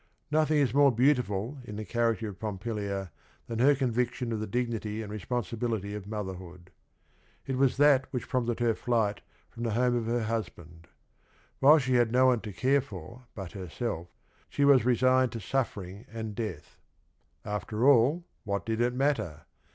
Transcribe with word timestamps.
No 0.31 0.45
thing 0.45 0.57
is 0.57 0.73
more 0.73 0.91
beautiful 0.91 1.59
in 1.63 1.75
the 1.75 1.85
character 1.85 2.27
of 2.27 2.39
Pompilia 2.39 3.11
than 3.45 3.59
he 3.59 3.67
r 3.67 3.75
convict 3.75 4.15
ion_of 4.15 4.43
the_dignity 4.43 5.03
and 5.03 5.11
responsibility 5.11 5.89
oFmo 5.89 6.25
therhoo 6.25 6.65
d. 6.65 6.71
It 7.45 7.55
was 7.55 7.77
that 7.77 8.07
which 8.11 8.27
prompted 8.27 8.61
her 8.61 8.75
night 8.87 9.21
from 9.51 9.61
the 9.61 9.73
home 9.75 9.95
of 9.95 10.07
her 10.07 10.23
hus 10.23 10.49
band. 10.49 10.87
While 11.59 11.77
she 11.77 11.93
had 11.97 12.11
no 12.11 12.25
one 12.25 12.41
to 12.41 12.51
care 12.51 12.81
for 12.81 13.27
but 13.35 13.51
herself, 13.51 14.07
she 14.49 14.65
was 14.65 14.85
resigned 14.85 15.33
to 15.33 15.39
suffering 15.39 16.07
and 16.11 16.33
death. 16.33 16.79
After 17.45 17.87
all, 17.87 18.25
what 18.43 18.65
did 18.65 18.81
it 18.81 18.95
matter? 18.95 19.41